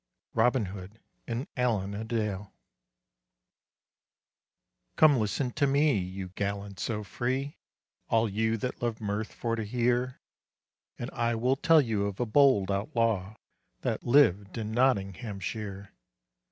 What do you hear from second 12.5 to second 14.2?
outlaw, That